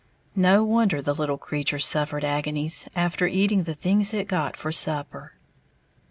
No 0.35 0.63
wonder 0.63 0.99
the 0.99 1.13
little 1.13 1.37
creature 1.37 1.77
suffered 1.77 2.23
agonies 2.23 2.89
after 2.95 3.27
eating 3.27 3.65
the 3.65 3.75
things 3.75 4.15
it 4.15 4.27
got 4.27 4.57
for 4.57 4.71
supper. 4.71 5.33